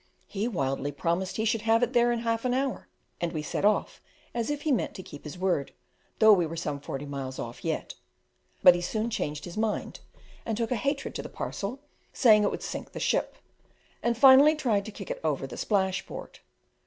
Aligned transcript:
He 0.25 0.47
wildly 0.47 0.91
promised 0.91 1.35
he 1.37 1.45
should 1.45 1.61
have 1.61 1.83
it 1.83 1.95
in 1.95 2.19
half 2.21 2.43
an 2.43 2.55
hour, 2.55 2.87
and 3.21 3.31
we 3.31 3.43
set 3.43 3.63
off 3.63 4.01
as 4.33 4.49
if 4.49 4.63
he 4.63 4.71
meant 4.71 4.95
to 4.95 5.03
keep 5.03 5.23
his 5.23 5.37
word, 5.37 5.73
though 6.17 6.33
we 6.33 6.47
were 6.47 6.55
some 6.57 6.79
forty 6.79 7.05
miles 7.05 7.37
off 7.37 7.63
yet; 7.63 7.93
but 8.63 8.73
he 8.73 8.81
soon 8.81 9.11
changed 9.11 9.45
his 9.45 9.57
mind, 9.57 9.99
and 10.43 10.57
took 10.57 10.71
a 10.71 10.75
hatred 10.75 11.13
to 11.13 11.21
the 11.21 11.29
parcel, 11.29 11.81
saying 12.13 12.41
it 12.43 12.49
would 12.49 12.63
"sink 12.63 12.93
the 12.93 12.99
ship," 12.99 13.35
and 14.01 14.17
finally 14.17 14.55
tried 14.55 14.85
to 14.85 14.91
kick 14.91 15.11
it 15.11 15.21
over 15.23 15.45
the 15.45 15.55
splash 15.55 16.03
board. 16.07 16.39